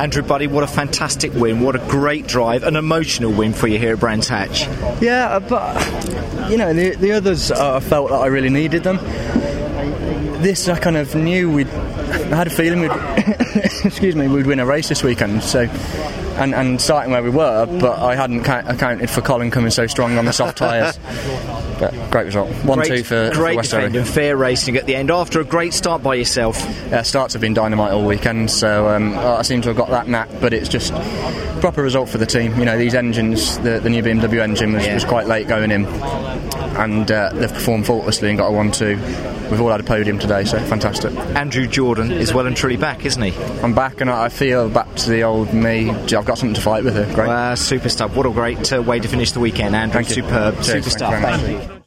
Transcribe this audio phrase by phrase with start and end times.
[0.00, 1.60] Andrew Buddy, what a fantastic win!
[1.60, 4.62] What a great drive, an emotional win for you here at Brands Hatch.
[5.02, 8.82] Yeah, uh, but you know the the others uh, I felt that I really needed
[8.82, 8.96] them.
[10.38, 11.68] This I kind of knew we'd.
[11.68, 12.90] I had a feeling we'd.
[13.84, 15.42] excuse me, we'd win a race this weekend.
[15.42, 15.66] So
[16.40, 19.86] and, and starting where we were, but I hadn't ca- accounted for Colin coming so
[19.86, 20.98] strong on the soft tyres.
[21.78, 22.48] but great result.
[22.64, 25.40] 1 great, 2 for, great for West defend and fair racing at the end after
[25.40, 26.58] a great start by yourself.
[26.90, 30.08] Yeah, starts have been dynamite all weekend, so um, I seem to have got that
[30.08, 30.92] knack, but it's just
[31.60, 32.58] proper result for the team.
[32.58, 34.94] You know, these engines, the, the new BMW engine was, yeah.
[34.94, 38.96] was quite late going in, and uh, they've performed faultlessly and got a 1 2
[39.50, 41.14] we've all had a podium today, so fantastic.
[41.36, 43.36] Andrew Jordan is well and truly back, isn't he?
[43.62, 45.90] I'm back, and I feel back to the old me.
[45.90, 46.94] I've got something to fight with.
[46.94, 47.12] Her.
[47.14, 47.28] Great.
[47.28, 48.14] Uh, super stuff.
[48.14, 50.02] What a great uh, way to finish the weekend, Andrew.
[50.04, 50.54] Superb.
[50.56, 50.66] Cheers.
[50.66, 51.14] Super stuff.
[51.20, 51.79] Thank you.